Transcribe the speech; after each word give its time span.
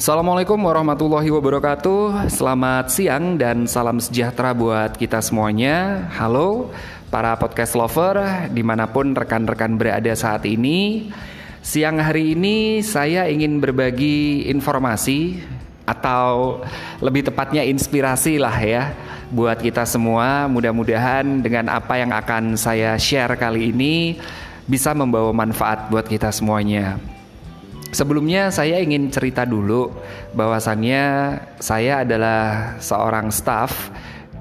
Assalamualaikum 0.00 0.56
warahmatullahi 0.56 1.28
wabarakatuh. 1.28 2.32
Selamat 2.32 2.88
siang 2.88 3.36
dan 3.36 3.68
salam 3.68 4.00
sejahtera 4.00 4.56
buat 4.56 4.96
kita 4.96 5.20
semuanya. 5.20 6.08
Halo 6.16 6.72
para 7.12 7.36
podcast 7.36 7.76
lover 7.76 8.48
di 8.48 8.64
mana 8.64 8.88
pun 8.88 9.12
rekan-rekan 9.12 9.76
berada 9.76 10.08
saat 10.16 10.48
ini. 10.48 11.12
Siang 11.60 12.00
hari 12.00 12.32
ini 12.32 12.80
saya 12.80 13.28
ingin 13.28 13.60
berbagi 13.60 14.48
informasi 14.48 15.44
Atau 15.84 16.64
lebih 17.04 17.28
tepatnya 17.28 17.60
inspirasi 17.68 18.40
lah 18.40 18.56
ya 18.56 18.96
Buat 19.28 19.60
kita 19.60 19.84
semua. 19.84 20.48
Mudah-mudahan 20.48 21.44
dengan 21.44 21.68
apa 21.68 22.00
yang 22.00 22.16
akan 22.16 22.56
saya 22.56 22.96
share 22.96 23.36
kali 23.36 23.68
ini 23.68 24.16
Bisa 24.64 24.96
membawa 24.96 25.28
manfaat 25.36 25.92
buat 25.92 26.08
kita 26.08 26.32
semuanya 26.32 27.19
Sebelumnya 27.90 28.54
saya 28.54 28.78
ingin 28.78 29.10
cerita 29.10 29.42
dulu 29.42 29.90
bahwasannya 30.30 31.02
saya 31.58 32.06
adalah 32.06 32.74
seorang 32.78 33.34
staff 33.34 33.90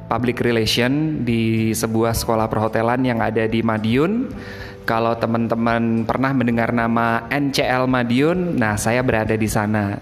public 0.05 0.45
relation 0.45 1.25
di 1.25 1.73
sebuah 1.73 2.13
sekolah 2.13 2.45
perhotelan 2.45 3.01
yang 3.01 3.17
ada 3.25 3.49
di 3.49 3.65
Madiun. 3.65 4.29
Kalau 4.85 5.17
teman-teman 5.17 6.05
pernah 6.05 6.33
mendengar 6.33 6.69
nama 6.73 7.25
NCL 7.29 7.89
Madiun, 7.89 8.57
nah 8.57 8.77
saya 8.77 9.01
berada 9.01 9.33
di 9.33 9.49
sana. 9.49 9.97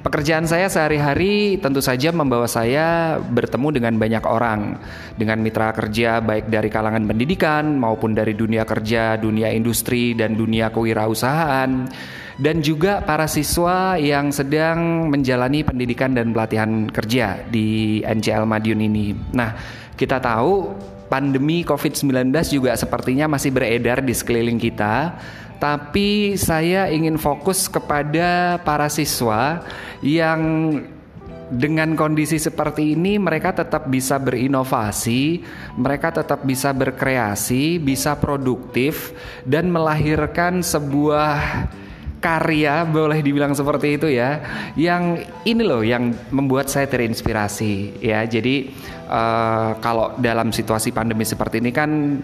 Pekerjaan 0.00 0.48
saya 0.48 0.64
sehari-hari 0.68 1.60
tentu 1.60 1.84
saja 1.84 2.08
membawa 2.08 2.48
saya 2.48 3.20
bertemu 3.20 3.68
dengan 3.68 3.94
banyak 4.00 4.24
orang, 4.24 4.80
dengan 5.16 5.44
mitra 5.44 5.76
kerja 5.76 6.24
baik 6.24 6.48
dari 6.48 6.72
kalangan 6.72 7.04
pendidikan 7.04 7.76
maupun 7.76 8.16
dari 8.16 8.32
dunia 8.32 8.64
kerja, 8.64 9.20
dunia 9.20 9.52
industri, 9.52 10.16
dan 10.16 10.40
dunia 10.40 10.72
kewirausahaan 10.72 11.84
dan 12.40 12.64
juga 12.64 13.04
para 13.04 13.28
siswa 13.28 14.00
yang 14.00 14.32
sedang 14.32 15.12
menjalani 15.12 15.60
pendidikan 15.60 16.16
dan 16.16 16.32
pelatihan 16.32 16.88
kerja 16.88 17.44
di 17.52 18.00
NCL 18.00 18.48
Madiun 18.48 18.80
ini. 18.80 19.12
Nah, 19.36 19.52
kita 19.92 20.16
tahu 20.16 20.72
pandemi 21.12 21.60
COVID-19 21.68 22.32
juga 22.48 22.72
sepertinya 22.80 23.28
masih 23.28 23.52
beredar 23.52 24.00
di 24.00 24.16
sekeliling 24.16 24.56
kita, 24.56 25.20
tapi 25.60 26.40
saya 26.40 26.88
ingin 26.88 27.20
fokus 27.20 27.68
kepada 27.68 28.56
para 28.64 28.88
siswa 28.88 29.60
yang 30.00 30.40
dengan 31.50 31.98
kondisi 31.98 32.38
seperti 32.38 32.94
ini 32.94 33.18
mereka 33.18 33.52
tetap 33.52 33.90
bisa 33.90 34.16
berinovasi, 34.16 35.44
mereka 35.76 36.14
tetap 36.14 36.46
bisa 36.46 36.70
berkreasi, 36.70 37.82
bisa 37.82 38.14
produktif 38.16 39.12
dan 39.42 39.68
melahirkan 39.68 40.62
sebuah 40.62 41.66
karya 42.20 42.84
boleh 42.84 43.24
dibilang 43.24 43.56
seperti 43.56 43.96
itu 43.96 44.12
ya 44.12 44.44
yang 44.76 45.18
ini 45.48 45.62
loh 45.64 45.80
yang 45.80 46.12
membuat 46.30 46.68
saya 46.68 46.86
terinspirasi 46.86 48.04
ya. 48.04 48.22
Jadi 48.28 48.70
uh, 49.08 49.80
kalau 49.80 50.14
dalam 50.20 50.52
situasi 50.52 50.92
pandemi 50.92 51.24
seperti 51.24 51.64
ini 51.64 51.72
kan 51.72 52.20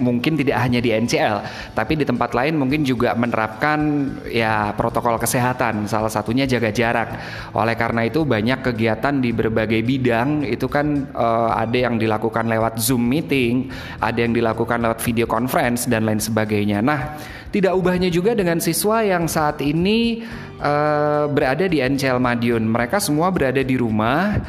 mungkin 0.00 0.38
tidak 0.38 0.56
hanya 0.62 0.80
di 0.80 0.94
NCL, 0.94 1.36
tapi 1.76 1.98
di 1.98 2.04
tempat 2.06 2.32
lain 2.32 2.56
mungkin 2.56 2.86
juga 2.86 3.12
menerapkan 3.12 3.80
ya 4.30 4.72
protokol 4.72 5.18
kesehatan. 5.20 5.84
Salah 5.90 6.08
satunya 6.08 6.48
jaga 6.48 6.72
jarak. 6.72 7.08
Oleh 7.52 7.76
karena 7.76 8.06
itu 8.06 8.24
banyak 8.24 8.64
kegiatan 8.64 9.20
di 9.20 9.34
berbagai 9.34 9.84
bidang 9.84 10.46
itu 10.46 10.70
kan 10.70 11.12
uh, 11.12 11.52
ada 11.52 11.90
yang 11.90 12.00
dilakukan 12.00 12.48
lewat 12.48 12.80
Zoom 12.80 13.04
meeting, 13.04 13.68
ada 14.00 14.18
yang 14.22 14.32
dilakukan 14.32 14.80
lewat 14.80 15.02
video 15.04 15.28
conference 15.28 15.84
dan 15.90 16.08
lain 16.08 16.22
sebagainya. 16.22 16.80
Nah, 16.80 17.18
tidak 17.52 17.76
ubahnya 17.76 18.08
juga 18.08 18.32
dengan 18.32 18.56
siswa 18.62 19.04
yang 19.04 19.28
saat 19.28 19.60
ini 19.60 20.24
uh, 20.62 21.28
berada 21.28 21.68
di 21.68 21.84
NCL 21.84 22.16
Madiun. 22.16 22.64
Mereka 22.64 22.96
semua 22.96 23.28
berada 23.28 23.60
di 23.60 23.76
rumah 23.76 24.40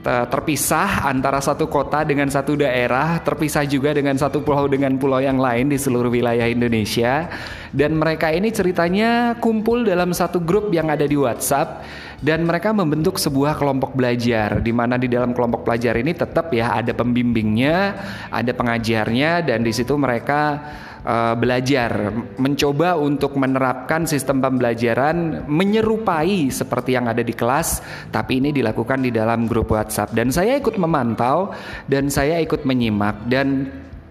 terpisah 0.00 1.04
antara 1.04 1.44
satu 1.44 1.68
kota 1.68 2.00
dengan 2.08 2.32
satu 2.32 2.56
daerah, 2.56 3.20
terpisah 3.20 3.68
juga 3.68 3.92
dengan 3.92 4.16
satu 4.16 4.40
pulau 4.40 4.64
dengan 4.64 4.96
pulau 4.96 5.20
yang 5.20 5.36
lain 5.36 5.68
di 5.68 5.76
seluruh 5.76 6.08
wilayah 6.08 6.48
Indonesia. 6.48 7.28
Dan 7.70 8.00
mereka 8.00 8.32
ini 8.32 8.48
ceritanya 8.48 9.36
kumpul 9.38 9.84
dalam 9.84 10.16
satu 10.16 10.40
grup 10.40 10.72
yang 10.72 10.88
ada 10.88 11.04
di 11.04 11.14
WhatsApp 11.14 11.84
dan 12.20 12.44
mereka 12.44 12.72
membentuk 12.72 13.16
sebuah 13.16 13.56
kelompok 13.56 13.96
belajar 13.96 14.60
di 14.60 14.72
mana 14.72 15.00
di 15.00 15.08
dalam 15.08 15.32
kelompok 15.32 15.64
belajar 15.64 15.96
ini 15.96 16.12
tetap 16.12 16.52
ya 16.52 16.76
ada 16.76 16.92
pembimbingnya, 16.92 17.96
ada 18.28 18.52
pengajarnya 18.52 19.44
dan 19.44 19.64
di 19.64 19.72
situ 19.72 19.96
mereka 19.96 20.60
uh, 21.04 21.34
belajar, 21.36 22.12
mencoba 22.36 22.96
untuk 22.96 23.36
menerapkan 23.36 24.04
sistem 24.04 24.40
pembelajaran 24.40 25.46
menyerupai 25.46 26.48
seperti 26.52 26.96
yang 26.96 27.08
ada 27.08 27.20
di 27.20 27.32
kelas, 27.32 27.84
tapi 28.10 28.40
ini 28.40 28.50
dilakukan 28.50 29.04
di 29.04 29.10
dalam 29.12 29.44
grup 29.46 29.72
WhatsApp. 29.72 30.12
Dan 30.16 30.32
saya 30.32 30.56
ikut 30.56 30.76
memantau 30.76 31.52
dan 31.86 32.08
saya 32.08 32.40
ikut 32.40 32.64
menyimak 32.64 33.28
dan 33.28 33.70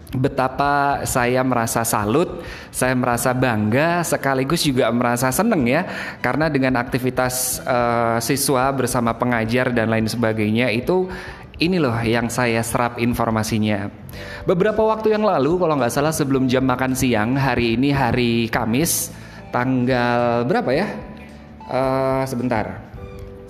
betapa 0.10 1.06
saya 1.06 1.46
merasa 1.46 1.86
salut, 1.86 2.42
saya 2.74 2.98
merasa 2.98 3.30
bangga, 3.30 4.02
sekaligus 4.02 4.66
juga 4.66 4.90
merasa 4.90 5.30
seneng 5.30 5.70
ya, 5.70 5.86
karena 6.18 6.50
dengan 6.50 6.82
aktivitas 6.82 7.62
uh, 7.62 8.18
siswa 8.18 8.74
bersama 8.74 9.14
pengajar 9.14 9.70
dan 9.70 9.94
lain 9.94 10.10
sebagainya 10.10 10.74
itu 10.74 11.06
ini 11.60 11.78
loh 11.78 11.96
yang 12.02 12.32
saya 12.32 12.64
serap 12.64 12.98
informasinya. 12.98 13.92
Beberapa 14.48 14.80
waktu 14.88 15.14
yang 15.14 15.28
lalu, 15.28 15.60
kalau 15.60 15.76
nggak 15.76 15.94
salah 15.94 16.16
sebelum 16.16 16.48
jam 16.48 16.64
makan 16.64 16.96
siang, 16.96 17.36
hari 17.36 17.76
ini 17.76 17.92
hari 17.92 18.48
Kamis, 18.48 19.12
tanggal 19.52 20.48
berapa 20.48 20.72
ya? 20.72 20.88
Uh, 21.70 22.24
sebentar, 22.26 22.82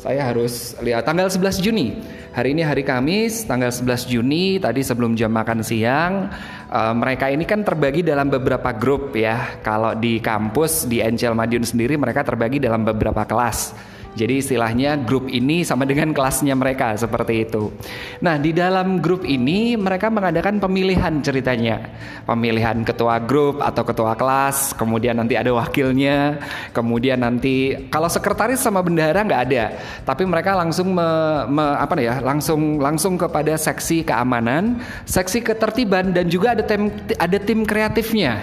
saya 0.02 0.26
harus 0.26 0.76
lihat 0.82 1.06
tanggal 1.06 1.30
11 1.30 1.62
Juni. 1.62 2.02
Hari 2.34 2.54
ini 2.58 2.66
hari 2.66 2.82
Kamis, 2.82 3.46
tanggal 3.46 3.70
11 3.70 4.10
Juni. 4.10 4.58
Tadi 4.58 4.82
sebelum 4.82 5.14
jam 5.14 5.30
makan 5.30 5.62
siang, 5.62 6.34
uh, 6.74 6.94
mereka 6.98 7.30
ini 7.30 7.46
kan 7.46 7.62
terbagi 7.62 8.02
dalam 8.02 8.28
beberapa 8.28 8.74
grup 8.74 9.14
ya. 9.14 9.62
Kalau 9.62 9.94
di 9.94 10.18
kampus 10.18 10.90
di 10.90 11.00
Angel 11.00 11.38
Madiun 11.38 11.68
sendiri, 11.68 11.94
mereka 11.96 12.26
terbagi 12.26 12.58
dalam 12.58 12.82
beberapa 12.84 13.22
kelas. 13.24 13.76
Jadi 14.20 14.44
istilahnya 14.44 15.00
grup 15.00 15.32
ini 15.32 15.64
sama 15.64 15.88
dengan 15.88 16.12
kelasnya 16.12 16.52
mereka 16.52 16.92
seperti 17.00 17.48
itu. 17.48 17.72
Nah, 18.20 18.36
di 18.36 18.52
dalam 18.52 19.00
grup 19.00 19.24
ini 19.24 19.80
mereka 19.80 20.12
mengadakan 20.12 20.60
pemilihan 20.60 21.24
ceritanya. 21.24 21.88
Pemilihan 22.28 22.84
ketua 22.84 23.24
grup 23.24 23.64
atau 23.64 23.88
ketua 23.88 24.20
kelas, 24.20 24.76
kemudian 24.76 25.16
nanti 25.16 25.40
ada 25.40 25.56
wakilnya, 25.56 26.36
kemudian 26.76 27.24
nanti 27.24 27.88
kalau 27.88 28.12
sekretaris 28.12 28.60
sama 28.60 28.84
bendahara 28.84 29.24
nggak 29.24 29.44
ada, 29.48 29.66
tapi 30.04 30.28
mereka 30.28 30.52
langsung 30.60 30.92
me, 30.92 31.10
me, 31.48 31.66
apa 31.80 31.96
ya, 32.04 32.20
langsung 32.20 32.84
langsung 32.84 33.16
kepada 33.16 33.56
seksi 33.56 34.04
keamanan, 34.04 34.84
seksi 35.08 35.40
ketertiban 35.40 36.12
dan 36.12 36.28
juga 36.28 36.60
ada 36.60 36.64
tim 36.68 36.92
ada 37.16 37.38
tim 37.40 37.64
kreatifnya. 37.64 38.36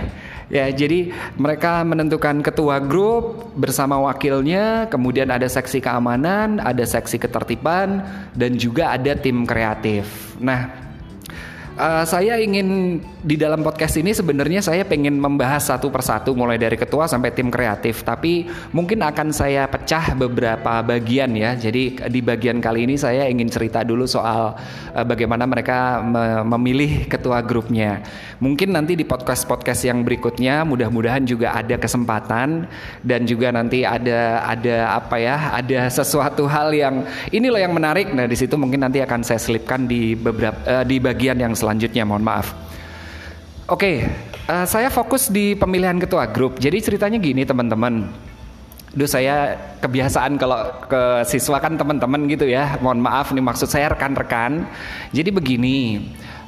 Ya, 0.46 0.70
jadi 0.70 1.10
mereka 1.34 1.82
menentukan 1.82 2.38
ketua 2.38 2.78
grup 2.78 3.50
bersama 3.58 3.98
wakilnya, 4.06 4.86
kemudian 4.86 5.26
ada 5.26 5.50
seksi 5.50 5.82
keamanan, 5.82 6.62
ada 6.62 6.86
seksi 6.86 7.18
ketertiban, 7.18 8.06
dan 8.30 8.54
juga 8.54 8.94
ada 8.94 9.18
tim 9.18 9.42
kreatif. 9.42 10.06
Nah, 10.38 10.85
uh, 11.76 12.04
saya 12.04 12.40
ingin 12.40 12.98
di 13.22 13.36
dalam 13.38 13.60
podcast 13.62 14.00
ini 14.00 14.12
sebenarnya 14.16 14.64
saya 14.64 14.82
pengen 14.82 15.20
membahas 15.20 15.68
satu 15.68 15.92
persatu 15.92 16.32
mulai 16.32 16.56
dari 16.56 16.74
ketua 16.74 17.06
sampai 17.06 17.32
tim 17.32 17.52
kreatif. 17.52 18.02
Tapi 18.02 18.48
mungkin 18.72 19.04
akan 19.04 19.30
saya 19.30 19.68
pecah 19.68 20.16
beberapa 20.16 20.80
bagian 20.82 21.32
ya. 21.36 21.54
Jadi 21.54 22.00
di 22.10 22.20
bagian 22.24 22.58
kali 22.58 22.88
ini 22.88 22.96
saya 22.96 23.28
ingin 23.28 23.48
cerita 23.52 23.84
dulu 23.84 24.08
soal 24.08 24.56
uh, 24.96 25.04
bagaimana 25.06 25.44
mereka 25.44 26.00
me 26.02 26.42
memilih 26.56 27.06
ketua 27.06 27.44
grupnya. 27.44 28.02
Mungkin 28.40 28.72
nanti 28.72 28.96
di 28.96 29.04
podcast-podcast 29.04 29.88
yang 29.88 30.02
berikutnya 30.04 30.64
mudah-mudahan 30.64 31.24
juga 31.24 31.56
ada 31.56 31.76
kesempatan 31.76 32.68
dan 33.04 33.20
juga 33.24 33.52
nanti 33.52 33.84
ada 33.84 34.44
ada 34.44 34.96
apa 34.96 35.16
ya 35.20 35.36
ada 35.56 35.88
sesuatu 35.88 36.44
hal 36.48 36.72
yang 36.72 37.04
ini 37.32 37.48
loh 37.48 37.60
yang 37.60 37.72
menarik. 37.72 38.12
Nah 38.12 38.24
di 38.28 38.36
situ 38.36 38.54
mungkin 38.56 38.84
nanti 38.84 39.00
akan 39.00 39.20
saya 39.24 39.40
selipkan 39.40 39.88
di 39.88 40.16
beberapa 40.16 40.56
uh, 40.64 40.84
di 40.86 40.96
bagian 41.00 41.36
yang 41.40 41.52
selanjutnya 41.52 41.65
mohon 42.06 42.22
maaf. 42.22 42.54
Oke, 43.66 44.06
uh, 44.46 44.62
saya 44.62 44.86
fokus 44.94 45.26
di 45.26 45.58
pemilihan 45.58 45.98
ketua 45.98 46.30
grup. 46.30 46.62
Jadi 46.62 46.78
ceritanya 46.78 47.18
gini 47.18 47.42
teman-teman. 47.42 48.06
Duh 48.96 49.10
saya 49.10 49.58
kebiasaan 49.82 50.38
kalau 50.38 50.86
ke 50.86 51.26
siswa 51.26 51.58
kan 51.58 51.74
teman-teman 51.74 52.30
gitu 52.30 52.46
ya. 52.46 52.78
Mohon 52.78 53.00
maaf 53.10 53.34
nih 53.34 53.42
maksud 53.42 53.66
saya 53.66 53.90
rekan-rekan. 53.90 54.70
Jadi 55.10 55.30
begini, 55.34 55.76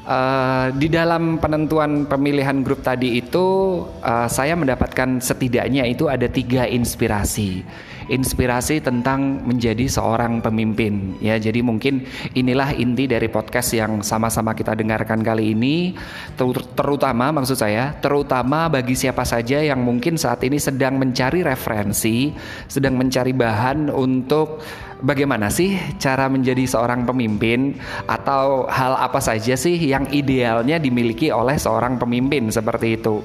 Uh, 0.08 0.72
di 0.80 0.88
dalam 0.88 1.36
penentuan 1.36 2.08
pemilihan 2.08 2.64
grup 2.64 2.80
tadi 2.80 3.20
itu 3.20 3.84
uh, 4.00 4.24
saya 4.24 4.56
mendapatkan 4.56 5.20
setidaknya 5.20 5.84
itu 5.84 6.08
ada 6.08 6.24
tiga 6.24 6.64
inspirasi 6.64 7.60
inspirasi 8.08 8.80
tentang 8.80 9.44
menjadi 9.44 9.86
seorang 9.88 10.40
pemimpin 10.40 11.16
ya 11.20 11.36
jadi 11.36 11.60
mungkin 11.60 12.04
inilah 12.32 12.74
inti 12.74 13.04
dari 13.04 13.28
podcast 13.28 13.76
yang 13.76 14.00
sama-sama 14.00 14.52
kita 14.52 14.72
dengarkan 14.74 15.20
kali 15.20 15.52
ini 15.52 15.92
ter 16.36 16.58
terutama 16.74 17.30
maksud 17.30 17.56
saya 17.60 17.94
terutama 18.00 18.68
bagi 18.72 18.96
siapa 18.96 19.22
saja 19.22 19.60
yang 19.60 19.84
mungkin 19.84 20.16
saat 20.16 20.40
ini 20.44 20.56
sedang 20.56 20.96
mencari 20.96 21.44
referensi 21.44 22.32
sedang 22.66 22.96
mencari 22.96 23.32
bahan 23.36 23.92
untuk 23.92 24.64
bagaimana 25.02 25.50
sih 25.50 25.78
cara 25.98 26.26
menjadi 26.26 26.66
seorang 26.66 27.06
pemimpin 27.06 27.78
atau 28.06 28.66
hal 28.66 28.98
apa 28.98 29.22
saja 29.22 29.54
sih 29.54 29.78
yang 29.78 30.10
idealnya 30.10 30.78
dimiliki 30.82 31.30
oleh 31.30 31.54
seorang 31.58 31.98
pemimpin 32.00 32.50
seperti 32.50 32.98
itu. 32.98 33.22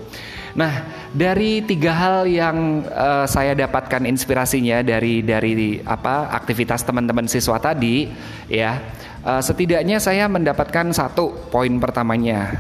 Nah, 0.53 0.85
dari 1.09 1.65
tiga 1.65 1.89
hal 1.97 2.29
yang 2.29 2.85
uh, 2.85 3.25
saya 3.25 3.57
dapatkan 3.57 4.05
inspirasinya 4.05 4.85
dari 4.85 5.25
dari 5.25 5.81
apa 5.81 6.29
aktivitas 6.29 6.85
teman-teman 6.85 7.25
siswa 7.25 7.57
tadi, 7.57 8.05
ya, 8.45 8.77
uh, 9.25 9.41
setidaknya 9.41 9.97
saya 9.97 10.29
mendapatkan 10.29 10.94
satu 10.94 11.50
poin 11.50 11.73
pertamanya. 11.81 12.53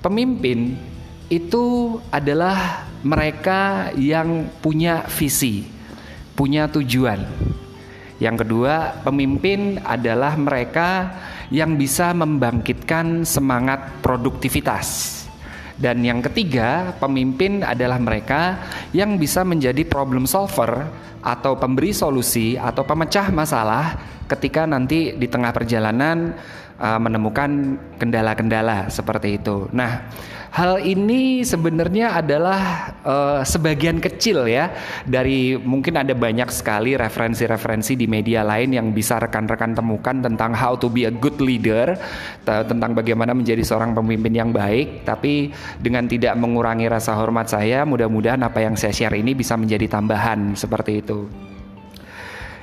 Pemimpin 0.00 0.80
itu 1.28 2.00
adalah 2.08 2.88
mereka 3.04 3.92
yang 4.00 4.48
punya 4.64 5.04
visi, 5.04 5.68
punya 6.32 6.64
tujuan. 6.72 7.28
Yang 8.16 8.48
kedua, 8.48 9.04
pemimpin 9.04 9.80
adalah 9.84 10.32
mereka 10.36 11.12
yang 11.52 11.76
bisa 11.76 12.16
membangkitkan 12.16 13.28
semangat 13.28 14.00
produktivitas. 14.00 15.19
Dan 15.80 16.04
yang 16.04 16.20
ketiga, 16.20 16.92
pemimpin 17.00 17.64
adalah 17.64 17.96
mereka 17.96 18.68
yang 18.92 19.16
bisa 19.16 19.48
menjadi 19.48 19.80
problem 19.88 20.28
solver 20.28 20.84
atau 21.24 21.56
pemberi 21.56 21.96
solusi 21.96 22.60
atau 22.60 22.84
pemecah 22.84 23.32
masalah 23.32 23.96
ketika 24.28 24.68
nanti 24.68 25.16
di 25.16 25.26
tengah 25.26 25.56
perjalanan 25.56 26.36
uh, 26.80 26.98
menemukan 26.98 27.76
kendala-kendala 28.00 28.88
seperti 28.88 29.38
itu. 29.38 29.68
Nah, 29.70 30.08
Hal 30.50 30.82
ini 30.82 31.46
sebenarnya 31.46 32.18
adalah 32.18 32.90
uh, 33.06 33.40
sebagian 33.46 34.02
kecil 34.02 34.50
ya 34.50 34.74
dari 35.06 35.54
mungkin 35.54 35.94
ada 35.94 36.10
banyak 36.10 36.50
sekali 36.50 36.98
referensi-referensi 36.98 37.94
di 37.94 38.10
media 38.10 38.42
lain 38.42 38.74
yang 38.74 38.90
bisa 38.90 39.22
rekan-rekan 39.22 39.78
temukan 39.78 40.18
tentang 40.18 40.50
how 40.50 40.74
to 40.74 40.90
be 40.90 41.06
a 41.06 41.14
good 41.14 41.38
leader, 41.38 41.94
tentang 42.42 42.98
bagaimana 42.98 43.30
menjadi 43.30 43.62
seorang 43.62 43.94
pemimpin 43.94 44.34
yang 44.34 44.50
baik, 44.50 45.06
tapi 45.06 45.54
dengan 45.78 46.10
tidak 46.10 46.34
mengurangi 46.34 46.90
rasa 46.90 47.14
hormat 47.14 47.46
saya, 47.46 47.86
mudah-mudahan 47.86 48.42
apa 48.42 48.58
yang 48.66 48.74
saya 48.74 48.90
share 48.90 49.14
ini 49.14 49.38
bisa 49.38 49.54
menjadi 49.54 49.86
tambahan 49.86 50.58
seperti 50.58 50.98
itu. 50.98 51.49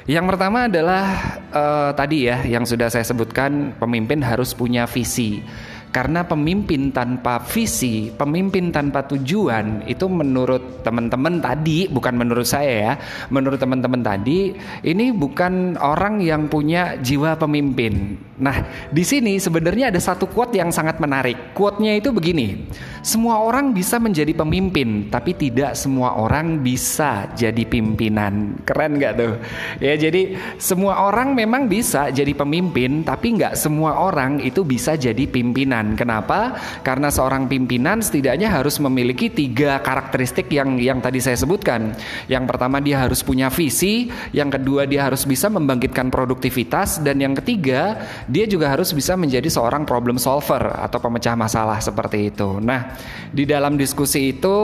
Yang 0.08 0.26
pertama 0.32 0.72
adalah 0.72 1.06
uh, 1.52 1.92
tadi 1.92 2.32
ya 2.32 2.40
yang 2.48 2.64
sudah 2.64 2.88
saya 2.88 3.04
sebutkan 3.04 3.76
pemimpin 3.76 4.24
harus 4.24 4.56
punya 4.56 4.88
visi. 4.88 5.44
Karena 5.92 6.24
pemimpin 6.24 6.96
tanpa 6.96 7.44
visi, 7.44 8.08
pemimpin 8.12 8.72
tanpa 8.72 9.04
tujuan 9.08 9.84
itu 9.84 10.08
menurut 10.08 10.84
teman-teman 10.84 11.44
tadi, 11.44 11.92
bukan 11.92 12.16
menurut 12.16 12.48
saya 12.48 12.72
ya, 12.72 12.94
menurut 13.34 13.60
teman-teman 13.60 14.04
tadi, 14.04 14.56
ini 14.84 15.12
bukan 15.12 15.76
orang 15.80 16.24
yang 16.24 16.48
punya 16.52 17.00
jiwa 17.02 17.36
pemimpin. 17.40 18.20
Nah, 18.38 18.70
di 18.94 19.02
sini 19.02 19.42
sebenarnya 19.42 19.90
ada 19.90 19.98
satu 19.98 20.30
quote 20.30 20.62
yang 20.62 20.70
sangat 20.70 21.02
menarik. 21.02 21.58
Quote-nya 21.58 21.98
itu 21.98 22.14
begini: 22.14 22.70
Semua 23.02 23.42
orang 23.42 23.74
bisa 23.74 23.98
menjadi 23.98 24.30
pemimpin, 24.38 25.10
tapi 25.10 25.34
tidak 25.34 25.74
semua 25.74 26.14
orang 26.14 26.62
bisa 26.62 27.34
jadi 27.34 27.66
pimpinan. 27.66 28.62
Keren 28.62 29.02
nggak 29.02 29.14
tuh? 29.18 29.34
Ya, 29.82 29.98
jadi 29.98 30.38
semua 30.62 31.02
orang 31.10 31.34
memang 31.34 31.66
bisa 31.66 32.14
jadi 32.14 32.30
pemimpin, 32.38 33.02
tapi 33.02 33.42
nggak 33.42 33.58
semua 33.58 33.98
orang 33.98 34.38
itu 34.46 34.62
bisa 34.62 34.94
jadi 34.94 35.26
pimpinan. 35.26 35.98
Kenapa? 35.98 36.62
Karena 36.86 37.10
seorang 37.10 37.50
pimpinan 37.50 38.06
setidaknya 38.06 38.54
harus 38.54 38.78
memiliki 38.78 39.34
tiga 39.34 39.82
karakteristik 39.82 40.46
yang 40.54 40.78
yang 40.78 41.02
tadi 41.02 41.18
saya 41.18 41.42
sebutkan. 41.42 41.98
Yang 42.30 42.54
pertama 42.54 42.78
dia 42.86 43.02
harus 43.02 43.26
punya 43.26 43.50
visi, 43.50 44.14
yang 44.30 44.54
kedua 44.54 44.86
dia 44.86 45.10
harus 45.10 45.26
bisa 45.26 45.50
membangkitkan 45.50 46.14
produktivitas, 46.14 47.02
dan 47.02 47.18
yang 47.18 47.34
ketiga 47.34 47.98
dia 48.28 48.46
juga 48.46 48.68
harus 48.68 48.92
bisa 48.92 49.16
menjadi 49.16 49.48
seorang 49.48 49.88
problem 49.88 50.20
solver 50.20 50.60
atau 50.76 51.00
pemecah 51.00 51.34
masalah 51.34 51.80
seperti 51.80 52.32
itu. 52.36 52.60
Nah, 52.60 52.92
di 53.32 53.48
dalam 53.48 53.80
diskusi 53.80 54.36
itu 54.36 54.58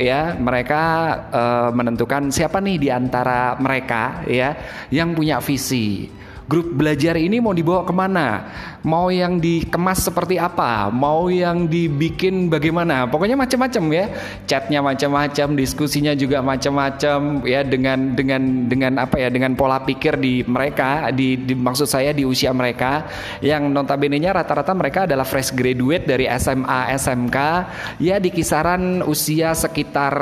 ya 0.00 0.34
mereka 0.40 0.82
uh, 1.28 1.70
menentukan 1.76 2.32
siapa 2.32 2.64
nih 2.64 2.76
di 2.80 2.88
antara 2.88 3.60
mereka 3.60 4.24
ya 4.24 4.56
yang 4.88 5.12
punya 5.12 5.38
visi 5.44 6.19
grup 6.50 6.74
belajar 6.74 7.14
ini 7.14 7.38
mau 7.38 7.54
dibawa 7.54 7.86
ke 7.86 7.94
mana? 7.94 8.26
Mau 8.82 9.06
yang 9.14 9.38
dikemas 9.38 10.02
seperti 10.02 10.34
apa, 10.34 10.90
mau 10.90 11.30
yang 11.30 11.70
dibikin 11.70 12.50
bagaimana, 12.50 13.06
pokoknya 13.06 13.38
macam-macam 13.38 13.84
ya. 13.94 14.04
Chatnya 14.50 14.82
macam-macam, 14.82 15.54
diskusinya 15.54 16.10
juga 16.18 16.42
macam-macam 16.42 17.46
ya 17.46 17.62
dengan 17.62 18.18
dengan 18.18 18.66
dengan 18.66 18.92
apa 18.98 19.22
ya, 19.22 19.30
dengan 19.30 19.54
pola 19.54 19.78
pikir 19.86 20.18
di 20.18 20.42
mereka, 20.42 21.14
di, 21.14 21.38
di 21.38 21.54
maksud 21.54 21.86
saya 21.86 22.10
di 22.10 22.26
usia 22.26 22.50
mereka. 22.50 23.06
Yang 23.38 23.70
notabene-nya 23.70 24.34
rata-rata 24.34 24.74
mereka 24.74 25.06
adalah 25.06 25.28
fresh 25.28 25.54
graduate 25.54 26.08
dari 26.08 26.26
SMA, 26.34 26.90
SMK, 26.98 27.38
ya 28.02 28.18
di 28.18 28.34
kisaran 28.34 29.06
usia 29.06 29.54
sekitar 29.54 30.16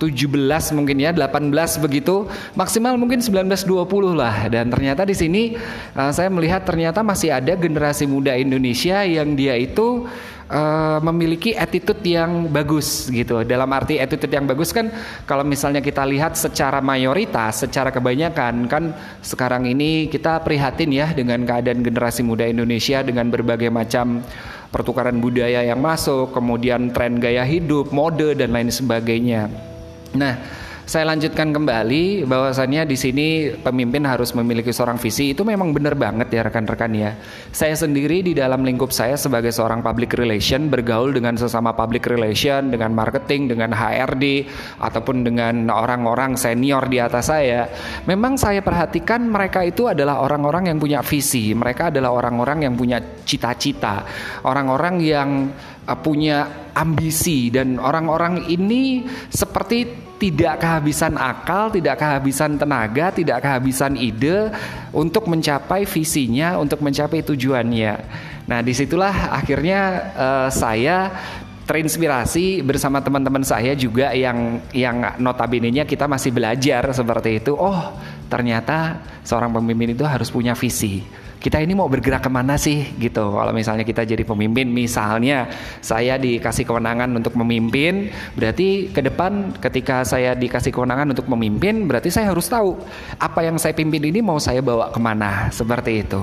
17 0.00 0.72
mungkin 0.72 0.96
ya, 0.96 1.12
18 1.12 1.52
begitu, 1.84 2.24
maksimal 2.56 2.96
mungkin 2.96 3.20
19 3.20 3.44
20 3.68 4.16
lah. 4.16 4.48
Dan 4.48 4.72
ternyata 4.72 5.04
di 5.04 5.12
sini 5.12 5.60
uh, 5.92 6.08
saya 6.08 6.32
melihat 6.32 6.64
ternyata 6.64 7.04
masih 7.04 7.36
ada 7.36 7.52
generasi 7.52 8.08
muda 8.08 8.32
Indonesia 8.32 9.04
yang 9.04 9.36
dia 9.36 9.60
itu 9.60 10.08
uh, 10.50 10.98
memiliki 11.04 11.54
attitude 11.54 12.02
yang 12.02 12.50
bagus 12.50 13.08
gitu. 13.08 13.46
Dalam 13.46 13.70
arti 13.70 14.02
attitude 14.02 14.34
yang 14.34 14.44
bagus 14.44 14.74
kan 14.74 14.90
kalau 15.24 15.46
misalnya 15.46 15.78
kita 15.78 16.02
lihat 16.04 16.34
secara 16.34 16.82
mayoritas, 16.82 17.62
secara 17.64 17.94
kebanyakan 17.94 18.66
kan 18.66 18.96
sekarang 19.22 19.70
ini 19.70 20.10
kita 20.10 20.42
prihatin 20.42 20.90
ya 20.90 21.12
dengan 21.14 21.46
keadaan 21.46 21.86
generasi 21.86 22.26
muda 22.26 22.44
Indonesia 22.44 23.00
dengan 23.06 23.30
berbagai 23.30 23.70
macam 23.70 24.24
pertukaran 24.70 25.18
budaya 25.18 25.66
yang 25.66 25.82
masuk, 25.82 26.30
kemudian 26.30 26.94
tren 26.94 27.18
gaya 27.18 27.42
hidup, 27.42 27.90
mode 27.90 28.38
dan 28.38 28.54
lain 28.54 28.70
sebagainya. 28.70 29.69
Nah, 30.10 30.34
saya 30.90 31.06
lanjutkan 31.06 31.54
kembali 31.54 32.26
bahwasannya 32.26 32.82
di 32.82 32.98
sini 32.98 33.26
pemimpin 33.62 34.02
harus 34.02 34.34
memiliki 34.34 34.74
seorang 34.74 34.98
visi 34.98 35.30
itu 35.30 35.46
memang 35.46 35.70
benar 35.70 35.94
banget 35.94 36.34
ya 36.34 36.42
rekan-rekan 36.42 36.90
ya. 36.90 37.14
Saya 37.54 37.78
sendiri 37.78 38.26
di 38.26 38.34
dalam 38.34 38.66
lingkup 38.66 38.90
saya 38.90 39.14
sebagai 39.14 39.54
seorang 39.54 39.86
public 39.86 40.18
relation 40.18 40.66
bergaul 40.66 41.14
dengan 41.14 41.38
sesama 41.38 41.78
public 41.78 42.10
relation, 42.10 42.74
dengan 42.74 42.90
marketing, 42.90 43.54
dengan 43.54 43.70
HRD 43.70 44.50
ataupun 44.82 45.22
dengan 45.22 45.70
orang-orang 45.70 46.34
senior 46.34 46.90
di 46.90 46.98
atas 46.98 47.30
saya. 47.30 47.70
Memang 48.10 48.34
saya 48.34 48.58
perhatikan 48.58 49.30
mereka 49.30 49.62
itu 49.62 49.86
adalah 49.86 50.18
orang-orang 50.18 50.74
yang 50.74 50.82
punya 50.82 51.06
visi, 51.06 51.54
mereka 51.54 51.94
adalah 51.94 52.10
orang-orang 52.18 52.66
yang 52.66 52.74
punya 52.74 52.98
cita-cita, 53.22 54.02
orang-orang 54.42 54.98
yang 54.98 55.30
punya 55.98 56.70
ambisi 56.76 57.50
dan 57.50 57.82
orang-orang 57.82 58.46
ini 58.46 59.08
seperti 59.28 60.10
tidak 60.20 60.60
kehabisan 60.60 61.16
akal, 61.16 61.72
tidak 61.72 61.96
kehabisan 61.96 62.60
tenaga, 62.60 63.08
tidak 63.08 63.40
kehabisan 63.40 63.96
ide 63.96 64.52
untuk 64.92 65.24
mencapai 65.26 65.88
visinya, 65.88 66.60
untuk 66.60 66.84
mencapai 66.84 67.24
tujuannya. 67.24 67.94
Nah, 68.44 68.60
di 68.60 68.76
situlah 68.76 69.32
akhirnya 69.32 69.80
uh, 70.12 70.48
saya 70.52 71.08
terinspirasi 71.64 72.66
bersama 72.66 73.00
teman-teman 73.00 73.46
saya 73.46 73.72
juga 73.78 74.10
yang 74.12 74.60
yang 74.74 75.16
notabene-nya 75.22 75.88
kita 75.88 76.04
masih 76.04 76.36
belajar 76.36 76.84
seperti 76.92 77.40
itu. 77.40 77.56
Oh, 77.56 77.96
ternyata 78.28 79.00
seorang 79.24 79.54
pemimpin 79.56 79.96
itu 79.96 80.04
harus 80.04 80.28
punya 80.28 80.52
visi 80.52 81.00
kita 81.40 81.56
ini 81.56 81.72
mau 81.72 81.88
bergerak 81.88 82.20
ke 82.20 82.30
mana 82.30 82.60
sih? 82.60 82.84
Gitu. 83.00 83.24
Kalau 83.24 83.52
misalnya 83.56 83.82
kita 83.82 84.04
jadi 84.04 84.22
pemimpin 84.22 84.68
misalnya 84.68 85.48
saya 85.80 86.20
dikasih 86.20 86.68
kewenangan 86.68 87.08
untuk 87.16 87.32
memimpin 87.40 88.12
berarti 88.36 88.92
ke 88.92 89.00
depan 89.00 89.56
ketika 89.56 90.04
saya 90.04 90.36
dikasih 90.36 90.68
kewenangan 90.68 91.16
untuk 91.16 91.24
memimpin 91.32 91.88
berarti 91.88 92.12
saya 92.12 92.28
harus 92.28 92.44
tahu 92.44 92.76
apa 93.16 93.40
yang 93.40 93.56
saya 93.56 93.72
pimpin 93.72 94.04
ini 94.04 94.20
mau 94.20 94.36
saya 94.36 94.60
bawa 94.60 94.92
ke 94.92 95.00
mana. 95.00 95.48
Seperti 95.48 96.04
itu. 96.04 96.20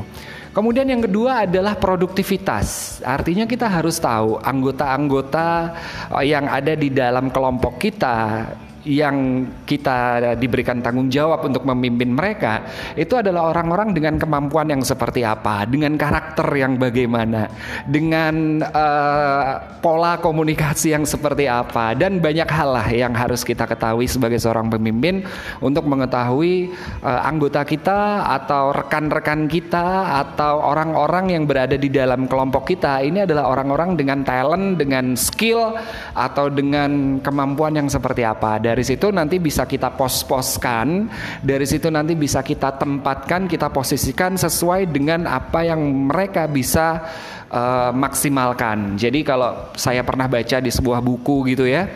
Kemudian 0.53 0.89
yang 0.89 1.05
kedua 1.05 1.45
adalah 1.45 1.77
produktivitas. 1.77 2.97
Artinya 3.05 3.45
kita 3.45 3.69
harus 3.69 4.01
tahu 4.01 4.41
anggota-anggota 4.41 5.77
yang 6.25 6.49
ada 6.49 6.73
di 6.73 6.89
dalam 6.89 7.29
kelompok 7.29 7.77
kita 7.77 8.45
yang 8.87 9.43
kita 9.67 10.33
diberikan 10.39 10.79
tanggung 10.79 11.11
jawab 11.11 11.43
untuk 11.43 11.67
memimpin 11.67 12.15
mereka 12.15 12.63
itu 12.95 13.19
adalah 13.19 13.51
orang-orang 13.51 13.91
dengan 13.91 14.15
kemampuan 14.15 14.71
yang 14.71 14.81
seperti 14.81 15.27
apa, 15.27 15.67
dengan 15.67 15.99
karakter 15.99 16.47
yang 16.55 16.79
bagaimana, 16.79 17.51
dengan 17.83 18.63
uh, 18.63 19.59
pola 19.83 20.15
komunikasi 20.23 20.95
yang 20.95 21.03
seperti 21.03 21.51
apa 21.51 21.91
dan 21.93 22.23
banyak 22.23 22.47
hal 22.47 22.69
lah 22.71 22.87
yang 22.87 23.11
harus 23.11 23.43
kita 23.43 23.67
ketahui 23.67 24.07
sebagai 24.07 24.39
seorang 24.39 24.71
pemimpin 24.71 25.27
untuk 25.59 25.83
mengetahui 25.83 26.71
uh, 27.03 27.21
anggota 27.27 27.67
kita 27.67 28.23
atau 28.39 28.71
rekan-rekan 28.71 29.51
kita 29.51 30.15
atau 30.23 30.63
orang-orang 30.63 31.35
yang 31.35 31.43
berada 31.43 31.75
di 31.75 31.91
dalam 31.91 32.25
kelompok 32.31 32.71
kita 32.71 33.03
ini 33.03 33.27
adalah 33.27 33.51
orang-orang 33.51 33.99
dengan 33.99 34.23
talent, 34.23 34.79
dengan 34.79 35.17
skill 35.19 35.75
atau 36.15 36.47
dengan 36.47 37.19
kemampuan 37.19 37.75
yang 37.75 37.89
seperti 37.91 38.23
apa. 38.23 38.61
Dari 38.77 38.93
situ 38.93 39.09
nanti 39.09 39.41
bisa 39.41 39.65
kita 39.65 39.89
pos-poskan, 39.97 41.09
dari 41.41 41.65
situ 41.65 41.89
nanti 41.89 42.13
bisa 42.13 42.45
kita 42.45 42.77
tempatkan, 42.77 43.49
kita 43.49 43.73
posisikan 43.73 44.37
sesuai 44.37 44.85
dengan 44.93 45.25
apa 45.25 45.65
yang 45.65 45.81
mereka 46.05 46.45
bisa 46.45 47.01
uh, 47.49 47.89
maksimalkan. 47.89 48.93
Jadi 48.93 49.25
kalau 49.25 49.73
saya 49.73 50.05
pernah 50.05 50.29
baca 50.29 50.61
di 50.61 50.69
sebuah 50.69 51.01
buku 51.01 51.57
gitu 51.57 51.65
ya, 51.65 51.89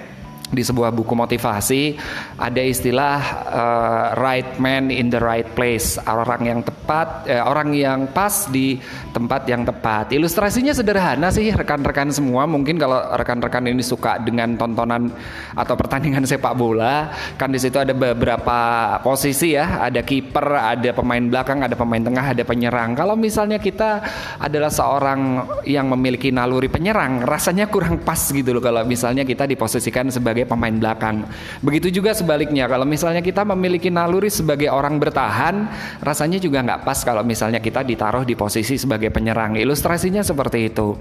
di 0.52 0.62
sebuah 0.62 0.92
buku 0.92 1.16
motivasi 1.16 1.96
ada 2.36 2.62
istilah 2.62 3.20
uh, 3.48 4.06
right 4.20 4.60
man 4.60 4.92
in 4.92 5.08
the 5.08 5.18
right 5.18 5.48
place. 5.56 5.96
Orang 6.04 6.44
yang 6.44 6.60
tepat 6.62 7.26
eh, 7.26 7.40
orang 7.40 7.72
yang 7.72 8.12
pas 8.12 8.52
di 8.52 8.78
tempat 9.16 9.48
yang 9.48 9.64
tepat. 9.64 10.12
Ilustrasinya 10.12 10.76
sederhana 10.76 11.32
sih 11.32 11.50
rekan-rekan 11.56 12.12
semua. 12.12 12.44
Mungkin 12.46 12.76
kalau 12.76 13.00
rekan-rekan 13.16 13.72
ini 13.72 13.82
suka 13.82 14.20
dengan 14.20 14.60
tontonan 14.60 15.10
atau 15.56 15.74
pertandingan 15.80 16.28
sepak 16.28 16.54
bola 16.54 17.10
kan 17.40 17.50
di 17.50 17.58
situ 17.58 17.80
ada 17.80 17.96
beberapa 17.96 18.60
posisi 19.02 19.56
ya. 19.56 19.88
Ada 19.88 20.04
kiper 20.04 20.46
ada 20.52 20.90
pemain 20.92 21.24
belakang 21.24 21.64
ada 21.64 21.74
pemain 21.74 22.04
tengah 22.04 22.26
ada 22.36 22.44
penyerang. 22.44 22.94
Kalau 22.94 23.16
misalnya 23.16 23.58
kita 23.58 24.04
adalah 24.38 24.70
seorang 24.70 25.48
yang 25.64 25.88
memiliki 25.88 26.30
naluri 26.30 26.68
penyerang 26.68 27.24
rasanya 27.24 27.70
kurang 27.72 28.02
pas 28.04 28.20
gitu 28.20 28.52
loh 28.52 28.64
kalau 28.64 28.84
misalnya 28.84 29.24
kita 29.24 29.48
diposisikan 29.48 30.12
sebagai 30.12 30.41
sebagai 30.42 30.50
pemain 30.50 30.74
belakang. 30.74 31.30
Begitu 31.62 32.02
juga 32.02 32.18
sebaliknya, 32.18 32.66
kalau 32.66 32.82
misalnya 32.82 33.22
kita 33.22 33.46
memiliki 33.46 33.94
naluri 33.94 34.34
sebagai 34.34 34.74
orang 34.74 34.98
bertahan, 34.98 35.70
rasanya 36.02 36.42
juga 36.42 36.66
nggak 36.66 36.82
pas 36.82 36.98
kalau 37.06 37.22
misalnya 37.22 37.62
kita 37.62 37.86
ditaruh 37.86 38.26
di 38.26 38.34
posisi 38.34 38.82
sebagai 38.82 39.14
penyerang. 39.14 39.54
Ilustrasinya 39.62 40.26
seperti 40.26 40.74
itu. 40.74 40.98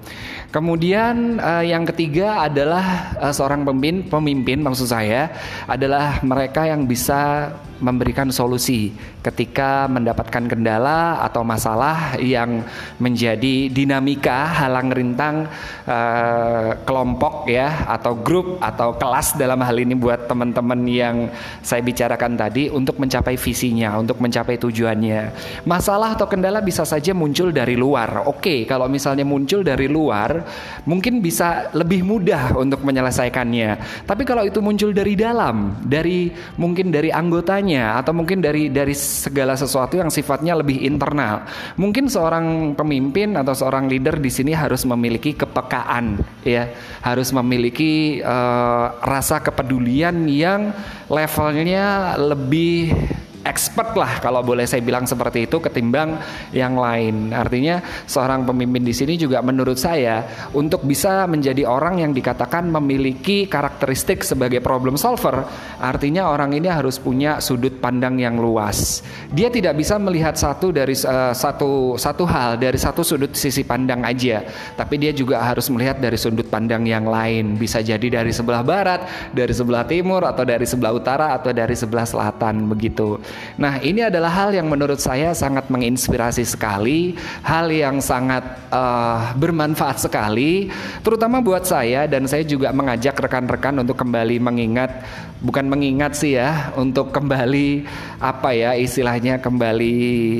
Kemudian 0.53 1.41
uh, 1.41 1.65
yang 1.65 1.89
ketiga 1.89 2.45
adalah 2.45 3.17
uh, 3.17 3.33
seorang 3.33 3.65
pemimpin, 3.65 4.05
pemimpin 4.13 4.59
maksud 4.61 4.93
saya 4.93 5.33
adalah 5.65 6.21
mereka 6.21 6.69
yang 6.69 6.85
bisa 6.85 7.49
memberikan 7.81 8.29
solusi 8.29 8.93
ketika 9.25 9.89
mendapatkan 9.89 10.45
kendala 10.49 11.21
atau 11.25 11.41
masalah 11.45 12.21
yang 12.21 12.65
menjadi 13.01 13.73
dinamika 13.73 14.65
halang 14.65 14.93
rintang 14.93 15.49
uh, 15.89 16.77
kelompok 16.85 17.49
ya 17.49 17.89
atau 17.89 18.17
grup 18.17 18.61
atau 18.61 18.97
kelas 18.97 19.37
dalam 19.41 19.61
hal 19.65 19.77
ini 19.81 19.97
buat 19.97 20.29
teman-teman 20.29 20.81
yang 20.85 21.17
saya 21.65 21.81
bicarakan 21.81 22.37
tadi 22.37 22.69
untuk 22.69 23.01
mencapai 23.01 23.41
visinya, 23.41 23.97
untuk 23.97 24.21
mencapai 24.21 24.61
tujuannya. 24.61 25.21
Masalah 25.65 26.17
atau 26.17 26.29
kendala 26.29 26.61
bisa 26.61 26.85
saja 26.85 27.17
muncul 27.17 27.53
dari 27.53 27.77
luar. 27.77 28.29
Oke, 28.29 28.69
kalau 28.69 28.89
misalnya 28.89 29.25
muncul 29.25 29.65
dari 29.65 29.89
luar, 29.89 30.45
mungkin 30.85 31.25
bisa 31.25 31.73
lebih 31.73 32.05
mudah 32.05 32.57
untuk 32.57 32.85
menyelesaikannya. 32.85 34.05
Tapi 34.05 34.23
kalau 34.29 34.45
itu 34.45 34.61
muncul 34.61 34.93
dari 34.93 35.17
dalam, 35.17 35.81
dari 35.85 36.33
mungkin 36.61 36.93
dari 36.93 37.09
anggotanya 37.09 37.70
atau 37.79 38.11
mungkin 38.11 38.43
dari 38.43 38.67
dari 38.73 38.97
segala 38.97 39.55
sesuatu 39.55 39.95
yang 39.95 40.11
sifatnya 40.11 40.59
lebih 40.59 40.83
internal. 40.83 41.47
Mungkin 41.79 42.11
seorang 42.11 42.75
pemimpin 42.75 43.39
atau 43.39 43.55
seorang 43.55 43.87
leader 43.87 44.19
di 44.19 44.33
sini 44.33 44.51
harus 44.51 44.83
memiliki 44.83 45.39
kepekaan 45.39 46.19
ya, 46.43 46.67
harus 47.05 47.31
memiliki 47.31 48.19
uh, 48.25 48.99
rasa 49.05 49.39
kepedulian 49.39 50.27
yang 50.27 50.75
levelnya 51.07 52.19
lebih 52.19 52.97
expert 53.45 53.97
lah 53.97 54.21
kalau 54.21 54.45
boleh 54.45 54.69
saya 54.69 54.85
bilang 54.85 55.09
seperti 55.09 55.49
itu 55.49 55.59
ketimbang 55.59 56.21
yang 56.53 56.77
lain. 56.77 57.33
Artinya 57.33 57.81
seorang 58.05 58.45
pemimpin 58.45 58.85
di 58.85 58.93
sini 58.93 59.17
juga 59.17 59.41
menurut 59.41 59.77
saya 59.81 60.49
untuk 60.53 60.85
bisa 60.85 61.25
menjadi 61.25 61.65
orang 61.65 62.05
yang 62.05 62.13
dikatakan 62.13 62.69
memiliki 62.69 63.49
karakteristik 63.49 64.23
sebagai 64.23 64.61
problem 64.61 65.01
solver, 65.01 65.45
artinya 65.81 66.29
orang 66.29 66.53
ini 66.57 66.69
harus 66.69 67.01
punya 67.01 67.41
sudut 67.41 67.81
pandang 67.81 68.21
yang 68.21 68.37
luas. 68.37 69.01
Dia 69.33 69.49
tidak 69.49 69.79
bisa 69.81 69.97
melihat 69.97 70.37
satu 70.37 70.71
dari 70.71 70.93
uh, 71.07 71.33
satu 71.33 71.97
satu 71.97 72.25
hal 72.29 72.61
dari 72.61 72.77
satu 72.77 73.01
sudut 73.01 73.33
sisi 73.33 73.65
pandang 73.65 74.05
aja, 74.05 74.45
tapi 74.77 75.01
dia 75.01 75.11
juga 75.17 75.41
harus 75.41 75.67
melihat 75.73 75.99
dari 75.99 76.21
sudut 76.21 76.47
pandang 76.47 76.85
yang 76.85 77.09
lain. 77.09 77.57
Bisa 77.57 77.81
jadi 77.81 78.21
dari 78.21 78.33
sebelah 78.35 78.61
barat, 78.61 79.33
dari 79.33 79.53
sebelah 79.57 79.85
timur 79.89 80.23
atau 80.27 80.45
dari 80.45 80.69
sebelah 80.69 80.93
utara 80.93 81.33
atau 81.37 81.51
dari 81.51 81.75
sebelah 81.75 82.05
selatan 82.05 82.69
begitu. 82.69 83.17
Nah, 83.61 83.77
ini 83.85 84.01
adalah 84.07 84.33
hal 84.33 84.57
yang 84.57 84.73
menurut 84.73 84.97
saya 84.97 85.37
sangat 85.37 85.69
menginspirasi 85.69 86.49
sekali, 86.49 87.13
hal 87.45 87.69
yang 87.69 88.01
sangat 88.01 88.41
uh, 88.73 89.37
bermanfaat 89.37 90.01
sekali, 90.01 90.73
terutama 91.05 91.45
buat 91.45 91.69
saya 91.69 92.09
dan 92.09 92.25
saya 92.25 92.47
juga 92.47 92.73
mengajak 92.73 93.21
rekan-rekan 93.21 93.85
untuk 93.85 94.01
kembali 94.01 94.41
mengingat, 94.41 95.05
bukan 95.45 95.69
mengingat 95.69 96.17
sih 96.17 96.41
ya, 96.41 96.73
untuk 96.81 97.13
kembali 97.13 97.85
apa 98.17 98.57
ya 98.57 98.73
istilahnya 98.77 99.41
kembali 99.45 99.97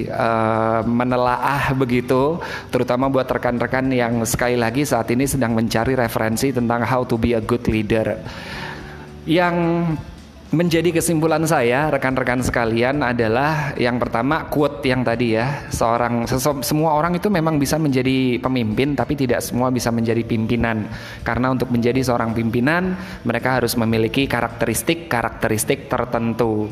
uh, 0.09 0.81
menelaah 0.89 1.77
begitu, 1.77 2.41
terutama 2.73 3.13
buat 3.13 3.29
rekan-rekan 3.29 3.93
yang 3.93 4.25
sekali 4.25 4.57
lagi 4.57 4.89
saat 4.89 5.13
ini 5.13 5.29
sedang 5.29 5.53
mencari 5.53 5.93
referensi 5.93 6.57
tentang 6.57 6.89
how 6.89 7.05
to 7.05 7.21
be 7.21 7.37
a 7.37 7.43
good 7.45 7.69
leader. 7.69 8.17
Yang 9.29 9.57
menjadi 10.51 10.91
kesimpulan 10.91 11.47
saya 11.47 11.95
rekan-rekan 11.95 12.43
sekalian 12.43 13.07
adalah 13.07 13.71
yang 13.79 14.03
pertama 14.03 14.51
quote 14.51 14.83
yang 14.83 15.07
tadi 15.07 15.39
ya 15.39 15.71
seorang 15.71 16.27
semua 16.67 16.99
orang 16.99 17.15
itu 17.15 17.31
memang 17.31 17.55
bisa 17.55 17.79
menjadi 17.79 18.43
pemimpin 18.43 18.99
tapi 18.99 19.15
tidak 19.15 19.47
semua 19.47 19.71
bisa 19.71 19.95
menjadi 19.95 20.27
pimpinan. 20.27 20.91
Karena 21.23 21.55
untuk 21.55 21.71
menjadi 21.71 22.03
seorang 22.03 22.35
pimpinan 22.35 22.99
mereka 23.23 23.63
harus 23.63 23.79
memiliki 23.79 24.27
karakteristik-karakteristik 24.27 25.87
tertentu 25.87 26.67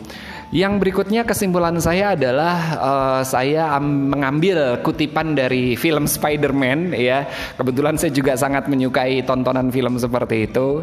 yang 0.48 0.80
berikutnya 0.80 1.28
kesimpulan 1.28 1.76
saya 1.76 2.16
adalah 2.16 2.56
uh, 2.80 3.20
saya 3.20 3.76
mengambil 3.84 4.80
kutipan 4.80 5.36
dari 5.36 5.76
film 5.76 6.08
Spider-Man 6.08 6.96
ya. 6.96 7.28
Kebetulan 7.60 8.00
saya 8.00 8.08
juga 8.16 8.32
sangat 8.32 8.64
menyukai 8.64 9.20
tontonan 9.28 9.68
film 9.68 10.00
seperti 10.00 10.48
itu. 10.48 10.80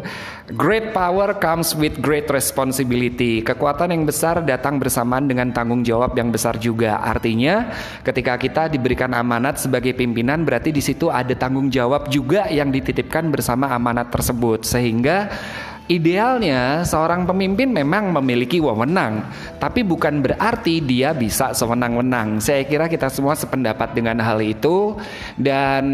Great 0.54 0.94
power 0.94 1.34
comes 1.42 1.74
with 1.74 1.98
great 1.98 2.30
responsibility. 2.30 3.42
Kekuatan 3.42 3.90
yang 3.90 4.06
besar 4.06 4.38
datang 4.46 4.78
bersamaan 4.78 5.26
dengan 5.26 5.50
tanggung 5.50 5.82
jawab 5.82 6.14
yang 6.14 6.30
besar 6.30 6.62
juga. 6.62 7.02
Artinya, 7.02 7.66
ketika 8.06 8.38
kita 8.38 8.62
diberikan 8.70 9.10
amanat 9.18 9.58
sebagai 9.58 9.98
pimpinan 9.98 10.46
berarti 10.46 10.70
di 10.70 10.78
situ 10.78 11.10
ada 11.10 11.34
tanggung 11.34 11.74
jawab 11.74 12.06
juga 12.06 12.46
yang 12.54 12.70
dititipkan 12.70 13.34
bersama 13.34 13.74
amanat 13.74 14.14
tersebut. 14.14 14.62
Sehingga 14.62 15.26
Idealnya 15.86 16.82
seorang 16.82 17.30
pemimpin 17.30 17.70
memang 17.70 18.10
memiliki 18.10 18.58
wewenang, 18.58 19.22
tapi 19.62 19.86
bukan 19.86 20.18
berarti 20.18 20.82
dia 20.82 21.14
bisa 21.14 21.54
sewenang-wenang. 21.54 22.42
Saya 22.42 22.66
kira 22.66 22.90
kita 22.90 23.06
semua 23.06 23.38
sependapat 23.38 23.94
dengan 23.94 24.18
hal 24.18 24.42
itu 24.42 24.98
dan 25.38 25.86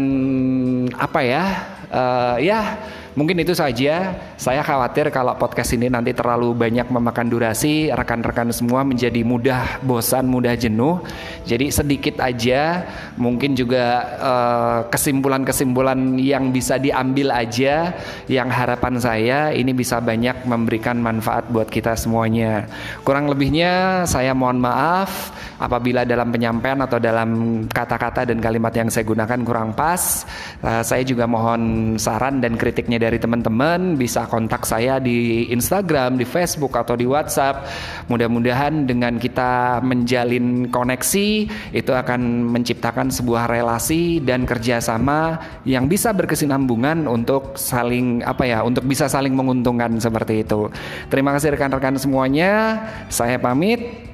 apa 0.97 1.19
ya? 1.21 1.45
Uh, 1.93 2.41
ya 2.41 2.81
Mungkin 3.13 3.45
itu 3.45 3.53
saja. 3.53 4.17
Saya 4.41 4.65
khawatir 4.65 5.13
kalau 5.13 5.37
podcast 5.37 5.77
ini 5.77 5.85
nanti 5.85 6.17
terlalu 6.17 6.57
banyak 6.57 6.89
memakan 6.89 7.29
durasi, 7.29 7.93
rekan-rekan 7.93 8.49
semua 8.49 8.81
menjadi 8.81 9.21
mudah 9.21 9.77
bosan, 9.85 10.25
mudah 10.25 10.57
jenuh. 10.57 10.97
Jadi 11.45 11.69
sedikit 11.69 12.17
aja, 12.17 12.81
mungkin 13.13 13.53
juga 13.53 13.85
eh, 14.17 14.79
kesimpulan-kesimpulan 14.89 16.17
uh, 16.17 16.21
yang 16.21 16.49
bisa 16.49 16.81
diambil 16.81 17.29
aja. 17.29 17.93
Yang 18.25 18.49
harapan 18.49 18.95
saya 18.97 19.39
ini 19.53 19.77
bisa 19.77 20.01
banyak 20.01 20.49
memberikan 20.49 20.97
manfaat 20.97 21.45
buat 21.53 21.69
kita 21.69 21.93
semuanya. 21.93 22.65
Kurang 23.05 23.29
lebihnya 23.29 24.03
saya 24.09 24.33
mohon 24.33 24.57
maaf 24.57 25.29
apabila 25.61 26.01
dalam 26.01 26.33
penyampaian 26.33 26.81
atau 26.81 26.97
dalam 26.97 27.63
kata-kata 27.69 28.25
dan 28.25 28.41
kalimat 28.41 28.73
yang 28.73 28.89
saya 28.89 29.05
gunakan 29.05 29.39
kurang 29.45 29.77
pas. 29.77 30.25
Uh, 30.65 30.81
saya 30.81 31.05
juga 31.05 31.29
mohon 31.29 31.93
saran 32.01 32.41
dan 32.41 32.57
kritiknya 32.57 33.02
dari 33.03 33.19
teman-teman 33.19 33.99
bisa 33.99 34.23
kontak 34.31 34.63
saya 34.63 35.03
di 35.03 35.51
Instagram, 35.51 36.15
di 36.15 36.23
Facebook 36.23 36.71
atau 36.79 36.95
di 36.95 37.03
WhatsApp. 37.03 37.67
Mudah-mudahan 38.07 38.87
dengan 38.87 39.19
kita 39.19 39.83
menjalin 39.83 40.71
koneksi 40.71 41.27
itu 41.75 41.91
akan 41.91 42.47
menciptakan 42.55 43.11
sebuah 43.11 43.51
relasi 43.51 44.23
dan 44.23 44.47
kerjasama 44.47 45.35
yang 45.67 45.91
bisa 45.91 46.15
berkesinambungan 46.15 47.03
untuk 47.11 47.59
saling 47.59 48.23
apa 48.23 48.47
ya, 48.47 48.63
untuk 48.63 48.87
bisa 48.87 49.11
saling 49.11 49.35
menguntungkan 49.35 49.99
seperti 49.99 50.47
itu. 50.47 50.71
Terima 51.11 51.35
kasih 51.35 51.59
rekan-rekan 51.59 51.99
semuanya. 51.99 52.79
Saya 53.11 53.35
pamit. 53.35 54.13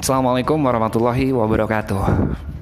Assalamualaikum 0.00 0.56
warahmatullahi 0.56 1.36
wabarakatuh. 1.36 2.61